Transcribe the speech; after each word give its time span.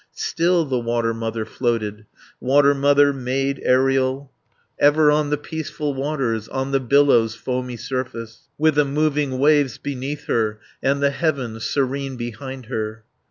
Still 0.15 0.65
the 0.65 0.79
Water 0.79 1.13
Mother 1.13 1.45
floated, 1.45 2.07
Water 2.39 2.73
Mother, 2.73 3.13
maid 3.13 3.61
aerial, 3.63 4.31
250 4.79 4.85
Ever 4.87 5.11
on 5.11 5.29
the 5.29 5.37
peaceful 5.37 5.93
waters, 5.93 6.47
On 6.47 6.71
the 6.71 6.79
billows' 6.79 7.35
foamy 7.35 7.77
surface, 7.77 8.47
With 8.57 8.73
the 8.73 8.83
moving 8.85 9.37
waves 9.37 9.77
before 9.77 10.25
her, 10.25 10.59
And 10.81 11.03
the 11.03 11.11
heaven 11.11 11.59
serene 11.59 12.17
behind 12.17 12.65
her. 12.65 13.03